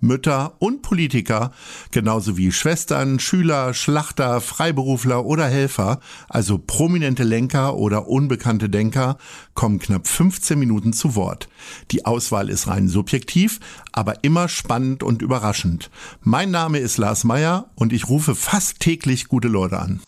[0.00, 1.52] Mütter und Politiker,
[1.90, 9.18] genauso wie Schwestern, Schüler, Schlachter, Freiberufler oder Helfer, also prominente Lenker oder unbekannte Denker,
[9.54, 11.48] kommen knapp 15 Minuten zu Wort.
[11.90, 13.60] Die Auswahl ist rein subjektiv,
[13.92, 15.90] aber immer spannend und überraschend.
[16.22, 20.00] Mein Name ist Lars Meyer und ich rufe fast täglich gute Leute an.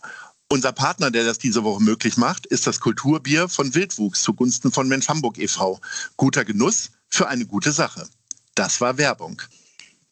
[0.48, 4.86] Unser Partner, der das diese Woche möglich macht, ist das Kulturbier von Wildwuchs zugunsten von
[4.86, 5.80] Mensch Hamburg e.V.
[6.18, 8.06] Guter Genuss für eine gute Sache.
[8.54, 9.40] Das war Werbung.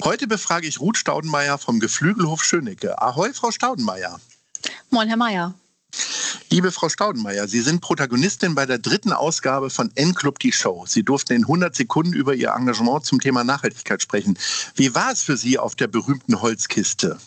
[0.02, 3.00] Heute befrage ich Ruth Staudenmeier vom Geflügelhof Schönecke.
[3.02, 4.18] Ahoi, Frau Staudenmeier.
[4.90, 5.54] Moin, Herr Meier.
[6.48, 10.84] Liebe Frau Staudenmeier, Sie sind Protagonistin bei der dritten Ausgabe von N-Club die Show.
[10.86, 14.38] Sie durften in 100 Sekunden über Ihr Engagement zum Thema Nachhaltigkeit sprechen.
[14.74, 17.18] Wie war es für Sie auf der berühmten Holzkiste?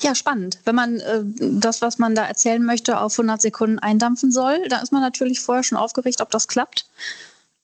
[0.00, 0.58] Ja, spannend.
[0.64, 4.82] Wenn man äh, das, was man da erzählen möchte, auf 100 Sekunden eindampfen soll, dann
[4.82, 6.86] ist man natürlich vorher schon aufgeregt, ob das klappt.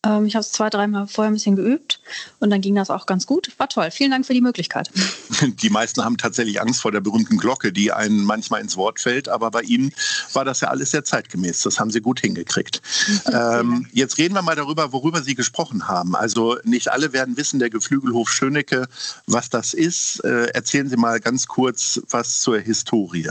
[0.04, 2.00] Ähm, ich habe es zwei, dreimal vorher ein bisschen geübt
[2.40, 3.50] und dann ging das auch ganz gut.
[3.58, 3.90] War toll.
[3.90, 4.90] Vielen Dank für die Möglichkeit.
[5.62, 9.28] Die meisten haben tatsächlich Angst vor der berühmten Glocke, die einen manchmal ins Wort fällt,
[9.28, 9.92] aber bei Ihnen
[10.32, 11.62] war das ja alles sehr zeitgemäß.
[11.62, 12.82] Das haben Sie gut hingekriegt.
[13.32, 16.14] ähm, jetzt reden wir mal darüber, worüber Sie gesprochen haben.
[16.14, 18.86] Also nicht alle werden wissen, der Geflügelhof Schönecke,
[19.26, 20.22] was das ist.
[20.24, 23.30] Äh, erzählen Sie mal ganz kurz was zur Historie.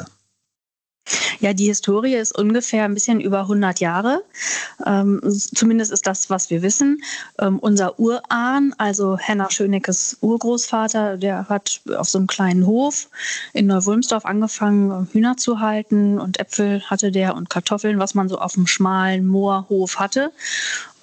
[1.40, 4.24] Ja, die Historie ist ungefähr ein bisschen über 100 Jahre.
[4.86, 5.20] Ähm,
[5.54, 7.04] zumindest ist das, was wir wissen.
[7.40, 13.10] Ähm, unser Urahn, also Henna Schöneckes Urgroßvater, der hat auf so einem kleinen Hof
[13.52, 18.40] in Neuwulmsdorf angefangen, Hühner zu halten und Äpfel hatte der und Kartoffeln, was man so
[18.40, 20.32] auf dem schmalen Moorhof hatte.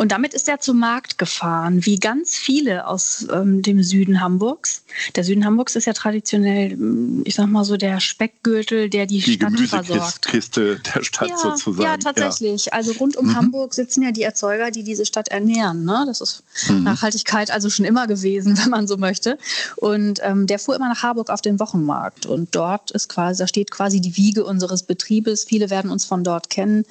[0.00, 4.82] Und damit ist er zum Markt gefahren, wie ganz viele aus ähm, dem Süden Hamburgs.
[5.14, 9.20] Der Süden Hamburgs ist ja traditionell, mm, ich sag mal so, der Speckgürtel, der die,
[9.20, 10.26] die Stadt versorgt.
[10.26, 11.82] Kiste der Stadt ja, sozusagen.
[11.82, 12.64] Ja, tatsächlich.
[12.64, 12.72] Ja.
[12.72, 13.36] Also rund um mhm.
[13.36, 15.84] Hamburg sitzen ja die Erzeuger, die diese Stadt ernähren.
[15.84, 16.04] Ne?
[16.06, 16.82] Das ist mhm.
[16.82, 19.36] Nachhaltigkeit also schon immer gewesen, wenn man so möchte.
[19.76, 22.24] Und ähm, der fuhr immer nach Harburg auf den Wochenmarkt.
[22.24, 25.44] Und dort ist quasi, da steht quasi die Wiege unseres Betriebes.
[25.44, 26.86] Viele werden uns von dort kennen.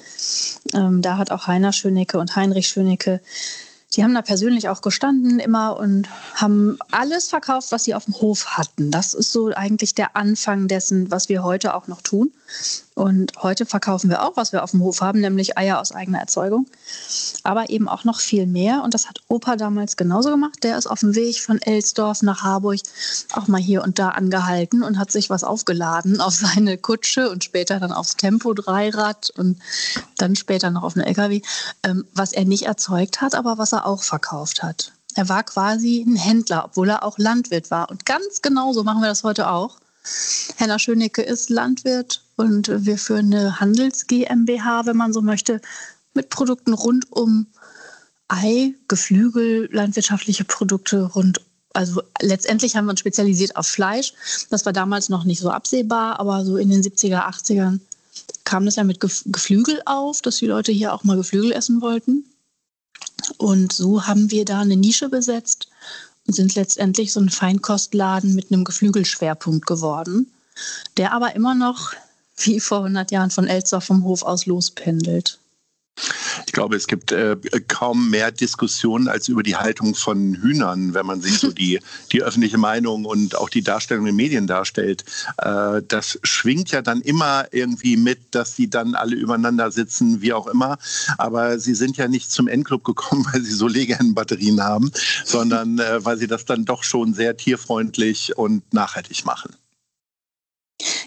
[0.75, 3.21] Ähm, da hat auch Heiner Schönecke und Heinrich Schönecke denke,
[3.95, 8.15] die haben da persönlich auch gestanden immer und haben alles verkauft, was sie auf dem
[8.15, 8.91] Hof hatten.
[8.91, 12.31] Das ist so eigentlich der Anfang dessen, was wir heute auch noch tun.
[12.95, 16.19] Und heute verkaufen wir auch, was wir auf dem Hof haben, nämlich Eier aus eigener
[16.19, 16.65] Erzeugung.
[17.43, 18.83] Aber eben auch noch viel mehr.
[18.83, 20.63] Und das hat Opa damals genauso gemacht.
[20.63, 22.79] Der ist auf dem Weg von Elsdorf nach Harburg
[23.33, 27.43] auch mal hier und da angehalten und hat sich was aufgeladen auf seine Kutsche und
[27.43, 29.59] später dann aufs Tempo-Dreirad und
[30.17, 31.41] dann später noch auf einen LKW,
[31.83, 34.91] ähm, was er nicht erzeugt hat, aber was er auch verkauft hat.
[35.15, 37.89] Er war quasi ein Händler, obwohl er auch Landwirt war.
[37.89, 39.77] Und ganz genauso machen wir das heute auch.
[40.55, 45.61] Henna Schönecke ist Landwirt und wir führen eine Handels GmbH, wenn man so möchte,
[46.13, 47.47] mit Produkten rund um
[48.27, 51.41] Ei, Geflügel, landwirtschaftliche Produkte rund
[51.73, 54.13] also letztendlich haben wir uns spezialisiert auf Fleisch.
[54.49, 57.79] Das war damals noch nicht so absehbar, aber so in den 70er, 80ern
[58.43, 62.25] kam das ja mit Geflügel auf, dass die Leute hier auch mal Geflügel essen wollten.
[63.37, 65.68] Und so haben wir da eine Nische besetzt
[66.33, 70.31] sind letztendlich so ein Feinkostladen mit einem Geflügelschwerpunkt geworden,
[70.97, 71.93] der aber immer noch
[72.37, 75.38] wie vor 100 Jahren von Elster vom Hof aus lospendelt.
[76.45, 77.35] Ich glaube, es gibt äh,
[77.67, 81.79] kaum mehr Diskussionen als über die Haltung von Hühnern, wenn man sich so die,
[82.11, 85.03] die öffentliche Meinung und auch die Darstellung in den Medien darstellt.
[85.37, 90.33] Äh, das schwingt ja dann immer irgendwie mit, dass sie dann alle übereinander sitzen, wie
[90.33, 90.77] auch immer.
[91.17, 94.91] Aber sie sind ja nicht zum Endclub gekommen, weil sie so Legehennenbatterien haben,
[95.25, 99.55] sondern äh, weil sie das dann doch schon sehr tierfreundlich und nachhaltig machen.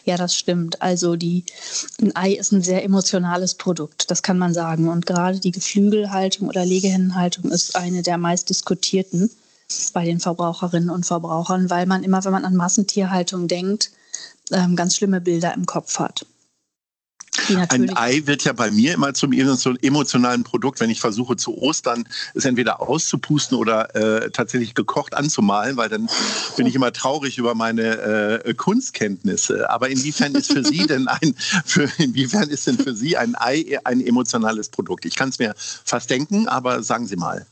[0.04, 0.82] Ja, das stimmt.
[0.82, 1.44] Also die,
[2.00, 4.88] ein Ei ist ein sehr emotionales Produkt, das kann man sagen.
[4.88, 9.30] Und gerade die Geflügelhaltung oder Legehennenhaltung ist eine der meist diskutierten
[9.92, 13.90] bei den Verbraucherinnen und Verbrauchern, weil man immer, wenn man an Massentierhaltung denkt,
[14.50, 16.26] ähm, ganz schlimme Bilder im Kopf hat.
[17.68, 22.04] Ein Ei wird ja bei mir immer zum emotionalen Produkt, wenn ich versuche zu Ostern
[22.34, 26.08] es entweder auszupusten oder äh, tatsächlich gekocht anzumalen, weil dann
[26.56, 29.70] bin ich immer traurig über meine äh, Kunstkenntnisse.
[29.70, 31.34] Aber inwiefern ist für Sie denn ein,
[31.64, 35.04] für, inwiefern ist denn für Sie ein Ei ein emotionales Produkt?
[35.04, 37.46] Ich kann es mir fast denken, aber sagen Sie mal.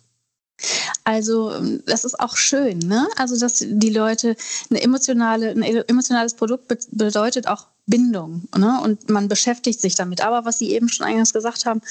[1.04, 1.52] Also
[1.86, 3.08] das ist auch schön, ne?
[3.16, 4.36] Also dass die Leute
[4.70, 8.48] eine emotionale, ein emotionales Produkt bedeutet auch Bindung.
[8.56, 8.80] Ne?
[8.82, 10.22] Und man beschäftigt sich damit.
[10.22, 11.82] Aber was Sie eben schon eingangs gesagt haben,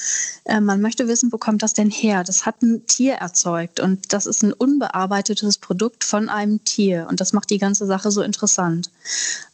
[0.44, 2.24] äh, man möchte wissen, wo kommt das denn her?
[2.24, 7.06] Das hat ein Tier erzeugt und das ist ein unbearbeitetes Produkt von einem Tier.
[7.08, 8.90] Und das macht die ganze Sache so interessant.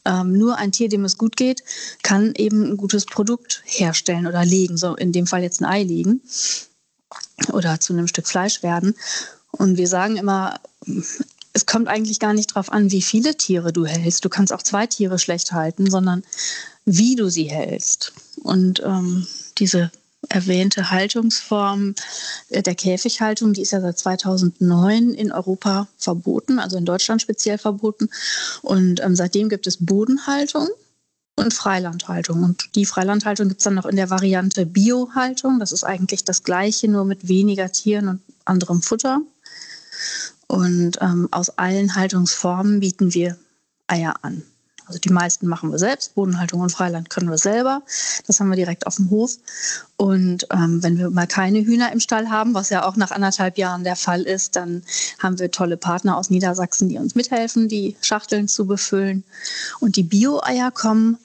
[0.05, 1.63] Ähm, nur ein Tier, dem es gut geht,
[2.01, 4.77] kann eben ein gutes Produkt herstellen oder legen.
[4.77, 6.21] So in dem Fall jetzt ein Ei legen
[7.53, 8.95] oder zu einem Stück Fleisch werden.
[9.51, 10.59] Und wir sagen immer,
[11.53, 14.23] es kommt eigentlich gar nicht darauf an, wie viele Tiere du hältst.
[14.23, 16.23] Du kannst auch zwei Tiere schlecht halten, sondern
[16.85, 18.13] wie du sie hältst.
[18.43, 19.25] Und ähm,
[19.57, 19.91] diese
[20.29, 21.95] erwähnte Haltungsform
[22.49, 27.57] äh, der Käfighaltung, die ist ja seit 2009 in Europa verboten, also in Deutschland speziell
[27.57, 28.09] verboten.
[28.61, 30.67] Und ähm, seitdem gibt es Bodenhaltung
[31.37, 32.43] und Freilandhaltung.
[32.43, 35.59] Und die Freilandhaltung gibt es dann noch in der Variante Biohaltung.
[35.59, 39.21] Das ist eigentlich das gleiche, nur mit weniger Tieren und anderem Futter.
[40.47, 43.37] Und ähm, aus allen Haltungsformen bieten wir
[43.87, 44.43] Eier an.
[44.87, 46.15] Also die meisten machen wir selbst.
[46.15, 47.83] Bodenhaltung und Freiland können wir selber.
[48.25, 49.33] Das haben wir direkt auf dem Hof.
[49.97, 53.57] Und ähm, wenn wir mal keine Hühner im Stall haben, was ja auch nach anderthalb
[53.57, 54.83] Jahren der Fall ist, dann
[55.19, 59.25] haben wir tolle Partner aus Niedersachsen, die uns mithelfen, die Schachteln zu befüllen.
[59.81, 61.17] Und die Bio-Eier kommen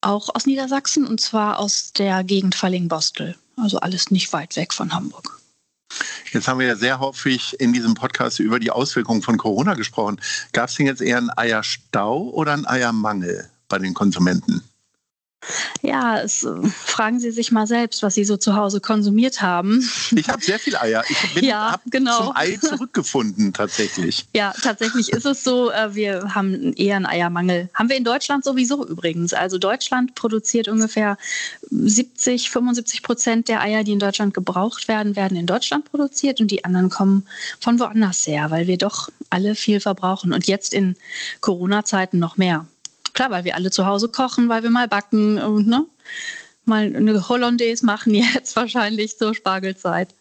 [0.00, 3.36] auch aus Niedersachsen und zwar aus der Gegend Falling-Bostel.
[3.56, 5.40] Also alles nicht weit weg von Hamburg.
[6.32, 10.20] Jetzt haben wir ja sehr häufig in diesem Podcast über die Auswirkungen von Corona gesprochen.
[10.52, 14.62] Gab es denn jetzt eher einen Eierstau oder einen Eiermangel bei den Konsumenten?
[15.82, 19.88] Ja, es, äh, fragen Sie sich mal selbst, was Sie so zu Hause konsumiert haben.
[20.10, 21.04] Ich habe sehr viel Eier.
[21.08, 22.24] Ich bin ja, genau.
[22.24, 24.26] zum Ei zurückgefunden tatsächlich.
[24.34, 25.70] Ja, tatsächlich ist es so.
[25.70, 27.68] Äh, wir haben eher einen Eiermangel.
[27.74, 29.32] Haben wir in Deutschland sowieso übrigens.
[29.32, 31.16] Also Deutschland produziert ungefähr
[31.70, 36.50] 70, 75 Prozent der Eier, die in Deutschland gebraucht werden, werden in Deutschland produziert und
[36.50, 37.26] die anderen kommen
[37.58, 40.96] von woanders her, weil wir doch alle viel verbrauchen und jetzt in
[41.40, 42.66] Corona-Zeiten noch mehr.
[43.18, 45.84] Klar, weil wir alle zu Hause kochen, weil wir mal backen und ne,
[46.66, 50.14] mal eine Hollandaise machen jetzt wahrscheinlich zur Spargelzeit.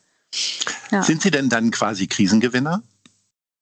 [0.89, 1.03] Ja.
[1.03, 2.81] Sind Sie denn dann quasi Krisengewinner?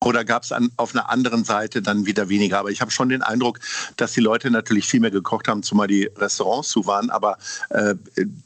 [0.02, 2.58] Oder gab es auf einer anderen Seite dann wieder weniger?
[2.58, 3.60] Aber ich habe schon den Eindruck,
[3.98, 7.10] dass die Leute natürlich viel mehr gekocht haben, zumal die Restaurants zu waren.
[7.10, 7.36] Aber
[7.68, 7.94] äh,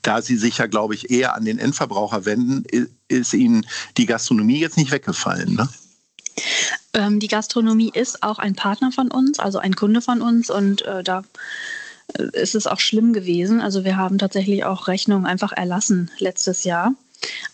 [0.02, 2.64] da sie sich ja, glaube ich, eher an den Endverbraucher wenden,
[3.06, 3.64] ist ihnen
[3.96, 5.54] die Gastronomie jetzt nicht weggefallen.
[5.54, 5.68] Ne?
[6.94, 10.82] Ähm, die Gastronomie ist auch ein Partner von uns, also ein Kunde von uns und
[10.82, 11.22] äh, da
[12.18, 13.60] äh, ist es auch schlimm gewesen.
[13.60, 16.94] Also wir haben tatsächlich auch Rechnungen einfach erlassen letztes Jahr.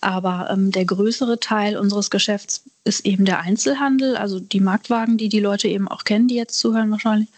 [0.00, 5.28] Aber ähm, der größere Teil unseres Geschäfts ist eben der Einzelhandel, also die Marktwagen, die
[5.28, 7.28] die Leute eben auch kennen, die jetzt zuhören wahrscheinlich.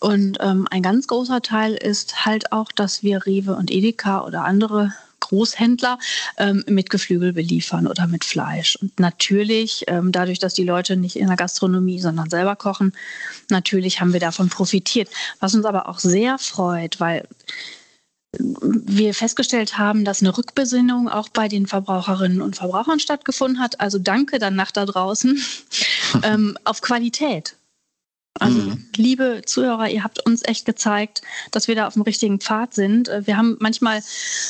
[0.00, 4.44] Und ähm, ein ganz großer Teil ist halt auch, dass wir Rewe und Edeka oder
[4.44, 4.94] andere
[5.30, 5.98] Großhändler
[6.38, 8.76] ähm, mit Geflügel beliefern oder mit Fleisch.
[8.76, 12.92] Und natürlich, ähm, dadurch, dass die Leute nicht in der Gastronomie, sondern selber kochen,
[13.48, 15.08] natürlich haben wir davon profitiert.
[15.38, 17.28] Was uns aber auch sehr freut, weil
[18.38, 23.80] wir festgestellt haben, dass eine Rückbesinnung auch bei den Verbraucherinnen und Verbrauchern stattgefunden hat.
[23.80, 25.40] Also danke dann nach da draußen
[26.22, 27.56] ähm, auf Qualität.
[28.38, 28.88] Also, mhm.
[28.96, 33.08] liebe Zuhörer, ihr habt uns echt gezeigt, dass wir da auf dem richtigen Pfad sind.
[33.08, 34.02] Äh, wir haben manchmal,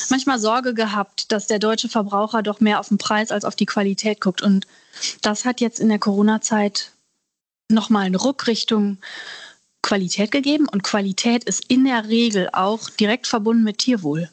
[0.09, 3.65] manchmal Sorge gehabt, dass der deutsche Verbraucher doch mehr auf den Preis als auf die
[3.65, 4.41] Qualität guckt.
[4.41, 4.67] Und
[5.21, 6.91] das hat jetzt in der Corona-Zeit
[7.69, 8.97] nochmal eine Rückrichtung
[9.81, 10.67] Qualität gegeben.
[10.69, 14.29] Und Qualität ist in der Regel auch direkt verbunden mit Tierwohl.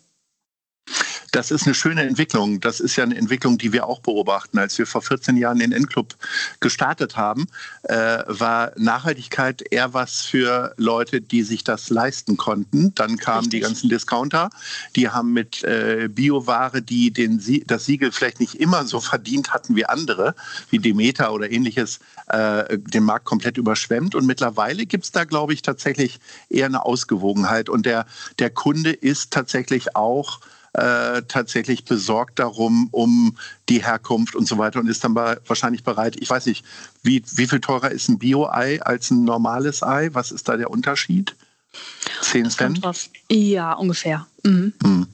[1.30, 2.60] Das ist eine schöne Entwicklung.
[2.60, 4.58] Das ist ja eine Entwicklung, die wir auch beobachten.
[4.58, 6.16] Als wir vor 14 Jahren den Endclub
[6.60, 7.46] gestartet haben,
[7.82, 12.94] äh, war Nachhaltigkeit eher was für Leute, die sich das leisten konnten.
[12.94, 13.50] Dann kamen Richtig.
[13.50, 14.50] die ganzen Discounter,
[14.96, 19.76] die haben mit äh, Bioware, die den, das Siegel vielleicht nicht immer so verdient hatten
[19.76, 20.34] wie andere,
[20.70, 24.14] wie Demeter oder ähnliches, äh, den Markt komplett überschwemmt.
[24.14, 27.68] Und mittlerweile gibt es da, glaube ich, tatsächlich eher eine Ausgewogenheit.
[27.68, 28.06] Und der,
[28.38, 30.40] der Kunde ist tatsächlich auch
[30.74, 33.36] äh, tatsächlich besorgt darum, um
[33.68, 36.16] die Herkunft und so weiter und ist dann wahrscheinlich bereit.
[36.20, 36.64] Ich weiß nicht,
[37.02, 40.10] wie, wie viel teurer ist ein Bio-Ei als ein normales Ei?
[40.12, 41.34] Was ist da der Unterschied?
[42.22, 42.80] 10 Cent?
[43.30, 44.26] Ja, ungefähr.
[44.42, 44.72] Mhm.
[44.82, 45.06] Hm.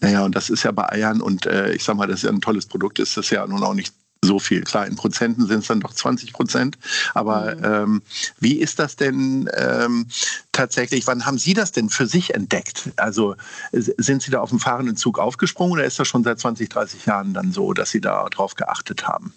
[0.00, 2.30] Naja, und das ist ja bei Eiern und äh, ich sag mal, das ist ja
[2.30, 3.94] ein tolles Produkt, ist das ja nun auch nicht
[4.24, 4.62] so viel.
[4.62, 6.78] Klar, in Prozenten sind es dann doch 20 Prozent.
[7.14, 7.64] Aber mhm.
[7.64, 8.02] ähm,
[8.40, 10.06] wie ist das denn ähm,
[10.52, 11.06] tatsächlich?
[11.06, 12.90] Wann haben Sie das denn für sich entdeckt?
[12.96, 13.36] Also
[13.72, 17.06] sind Sie da auf dem fahrenden Zug aufgesprungen oder ist das schon seit 20, 30
[17.06, 19.32] Jahren dann so, dass Sie da drauf geachtet haben?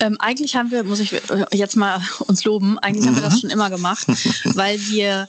[0.00, 1.20] Ähm, eigentlich haben wir, muss ich
[1.52, 3.08] jetzt mal uns loben, eigentlich mhm.
[3.08, 3.40] haben wir das mhm.
[3.40, 4.06] schon immer gemacht,
[4.54, 5.28] weil wir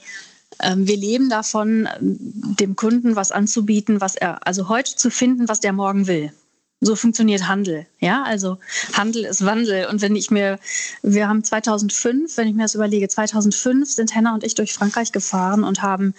[0.62, 5.60] ähm, wir leben davon, dem Kunden was anzubieten, was er, also heute zu finden, was
[5.60, 6.32] der morgen will.
[6.82, 7.86] So funktioniert Handel.
[7.98, 8.56] Ja, also
[8.94, 9.86] Handel ist Wandel.
[9.86, 10.58] Und wenn ich mir,
[11.02, 15.12] wir haben 2005, wenn ich mir das überlege, 2005 sind Henna und ich durch Frankreich
[15.12, 16.14] gefahren und haben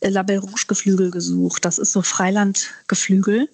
[0.00, 1.64] äh, Label Rouge Geflügel gesucht.
[1.64, 3.48] Das ist so Freilandgeflügel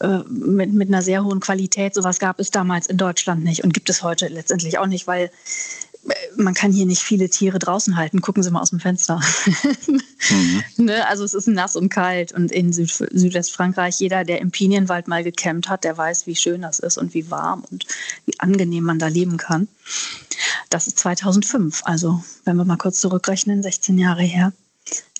[0.00, 1.94] äh, mit, mit einer sehr hohen Qualität.
[1.94, 5.30] Sowas gab es damals in Deutschland nicht und gibt es heute letztendlich auch nicht, weil
[6.36, 8.20] man kann hier nicht viele Tiere draußen halten.
[8.20, 9.20] Gucken Sie mal aus dem Fenster.
[10.30, 10.62] mhm.
[10.84, 11.06] ne?
[11.08, 12.32] Also es ist nass und kalt.
[12.32, 16.62] Und in Süd Südwestfrankreich, jeder, der im Pinienwald mal gecampt hat, der weiß, wie schön
[16.62, 17.86] das ist und wie warm und
[18.26, 19.68] wie angenehm man da leben kann.
[20.70, 21.82] Das ist 2005.
[21.84, 24.52] Also wenn wir mal kurz zurückrechnen, 16 Jahre her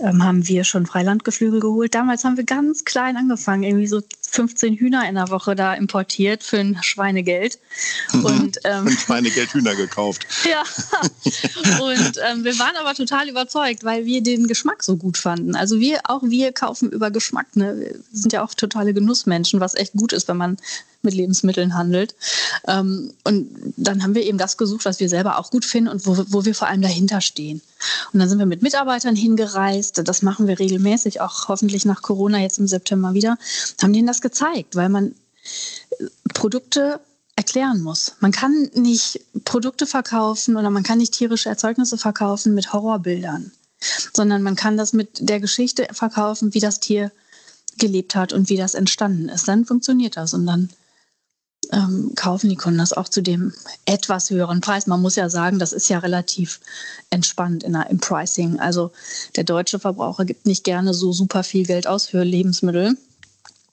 [0.00, 1.94] ähm, haben wir schon Freilandgeflügel geholt.
[1.94, 4.00] Damals haben wir ganz klein angefangen, irgendwie so
[4.30, 7.58] 15 Hühner in der Woche da importiert für ein Schweinegeld.
[8.12, 8.24] Mhm.
[8.24, 10.26] Und, ähm, für ein Schweinegeld Hühner gekauft.
[10.48, 10.62] ja,
[11.82, 15.56] und ähm, wir waren aber total überzeugt, weil wir den Geschmack so gut fanden.
[15.56, 17.56] Also wir, auch wir kaufen über Geschmack.
[17.56, 17.78] Ne?
[17.78, 20.58] Wir sind ja auch totale Genussmenschen, was echt gut ist, wenn man
[21.02, 22.14] mit Lebensmitteln handelt.
[22.66, 26.06] Ähm, und dann haben wir eben das gesucht, was wir selber auch gut finden und
[26.06, 27.60] wo, wo wir vor allem dahinter stehen.
[28.12, 29.87] Und dann sind wir mit Mitarbeitern hingereist.
[29.92, 33.38] Das machen wir regelmäßig, auch hoffentlich nach Corona jetzt im September wieder.
[33.82, 35.14] Haben denen das gezeigt, weil man
[35.98, 37.00] äh, Produkte
[37.36, 38.14] erklären muss.
[38.20, 43.52] Man kann nicht Produkte verkaufen oder man kann nicht tierische Erzeugnisse verkaufen mit Horrorbildern,
[44.12, 47.12] sondern man kann das mit der Geschichte verkaufen, wie das Tier
[47.78, 49.46] gelebt hat und wie das entstanden ist.
[49.46, 50.68] Dann funktioniert das und dann
[51.72, 53.52] ähm, kaufen die Kunden das auch zu dem
[53.84, 54.86] etwas höheren Preis.
[54.86, 56.60] Man muss ja sagen, das ist ja relativ
[57.10, 58.58] entspannt in der, im Pricing.
[58.58, 58.92] Also
[59.36, 62.96] der deutsche Verbraucher gibt nicht gerne so super viel Geld aus für Lebensmittel.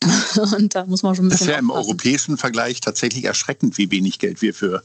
[0.57, 1.47] Und da muss man schon ein bisschen.
[1.47, 4.83] Das ist ja im europäischen Vergleich tatsächlich erschreckend, wie wenig Geld wir für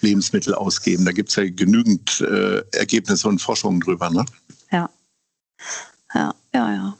[0.00, 1.04] Lebensmittel ausgeben.
[1.04, 4.24] Da gibt es ja genügend äh, Ergebnisse und Forschungen drüber, ne?
[4.70, 4.88] Ja.
[6.14, 6.96] Ja, ja, ja.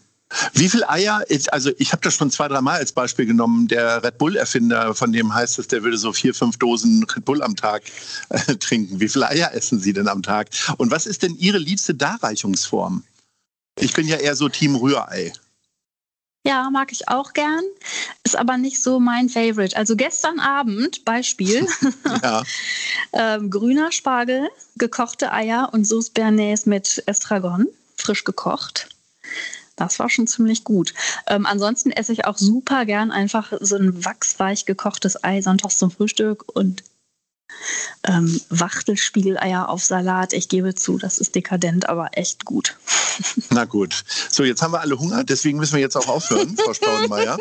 [0.55, 4.19] Wie viel Eier, also ich habe das schon zwei, dreimal als Beispiel genommen, der Red
[4.19, 7.83] Bull-Erfinder, von dem heißt es, der würde so vier, fünf Dosen Red Bull am Tag
[8.29, 9.01] äh, trinken.
[9.01, 10.49] Wie viele Eier essen Sie denn am Tag?
[10.77, 13.03] Und was ist denn Ihre liebste Darreichungsform?
[13.79, 15.33] Ich bin ja eher so Team Rührei.
[16.45, 17.63] Ja, mag ich auch gern,
[18.25, 19.77] ist aber nicht so mein Favorite.
[19.77, 21.67] Also gestern Abend, Beispiel,
[22.23, 22.43] ja.
[23.13, 28.89] ähm, grüner Spargel, gekochte Eier und Sauce Bernays mit Estragon, frisch gekocht.
[29.83, 30.95] Das war schon ziemlich gut.
[31.27, 35.91] Ähm, ansonsten esse ich auch super gern einfach so ein wachsweich gekochtes Ei sonntags zum
[35.91, 36.85] Frühstück und
[38.05, 40.33] ähm, Wachtelspiegeleier auf Salat.
[40.33, 42.77] Ich gebe zu, das ist dekadent, aber echt gut.
[43.51, 44.05] Na gut.
[44.31, 47.37] So, jetzt haben wir alle Hunger, deswegen müssen wir jetzt auch aufhören, Frau Staudenmeier.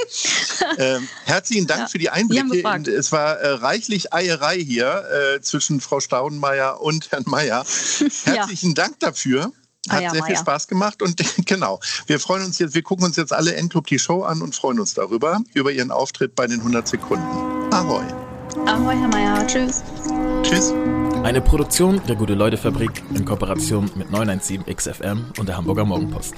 [0.78, 2.92] Ähm, herzlichen Dank ja, für die Einblicke.
[2.92, 7.66] es war äh, reichlich Eierei hier äh, zwischen Frau Staudenmeier und Herrn Meier.
[8.24, 8.84] Herzlichen ja.
[8.84, 9.54] Dank dafür.
[9.90, 13.06] Hat ah ja, sehr viel Spaß gemacht und genau, wir freuen uns jetzt, wir gucken
[13.06, 16.46] uns jetzt alle Endclub die Show an und freuen uns darüber, über Ihren Auftritt bei
[16.46, 17.26] den 100 Sekunden.
[17.74, 18.06] Ahoi.
[18.68, 19.48] Ahoi, Herr Mayer.
[19.48, 19.82] Tschüss.
[20.44, 20.74] Tschüss.
[21.24, 26.36] Eine Produktion der Gute-Leute-Fabrik in Kooperation mit 917 XFM und der Hamburger Morgenpost.